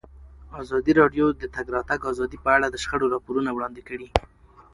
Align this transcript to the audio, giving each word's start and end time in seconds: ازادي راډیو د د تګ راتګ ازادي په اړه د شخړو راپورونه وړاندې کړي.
ازادي 0.61 0.93
راډیو 1.01 1.25
د 1.31 1.35
د 1.41 1.43
تګ 1.55 1.65
راتګ 1.75 2.01
ازادي 2.11 2.37
په 2.45 2.49
اړه 2.55 2.67
د 2.69 2.75
شخړو 2.83 3.11
راپورونه 3.13 3.49
وړاندې 3.53 3.81
کړي. 3.89 4.07